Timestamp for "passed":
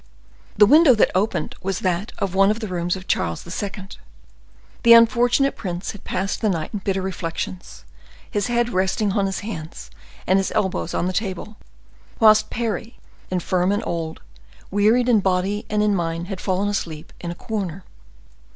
6.03-6.41